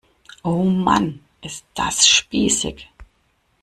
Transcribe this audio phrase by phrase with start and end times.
[0.43, 2.89] Oh Mann, ist das spießig!